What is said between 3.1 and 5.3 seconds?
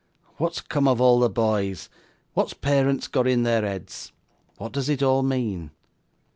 in their heads? what does it all